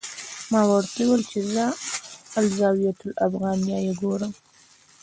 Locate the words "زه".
1.53-1.65